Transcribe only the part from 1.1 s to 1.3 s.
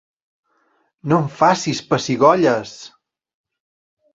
No em